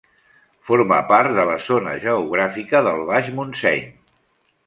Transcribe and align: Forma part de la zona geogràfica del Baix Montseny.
Forma 0.69 0.97
part 1.09 1.33
de 1.39 1.43
la 1.49 1.57
zona 1.65 1.93
geogràfica 2.07 2.81
del 2.87 3.05
Baix 3.11 3.29
Montseny. 3.41 3.85